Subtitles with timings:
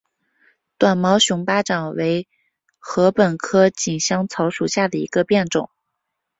[0.79, 2.27] 短毛熊巴掌为
[2.79, 5.69] 禾本科锦香草属下的一个变种。